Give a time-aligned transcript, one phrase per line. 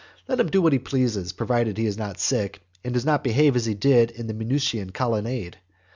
[0.27, 3.55] Let him do what he pleases, provided he is not sick, and does not behave
[3.55, 5.57] as he did in the Minucian colonnade.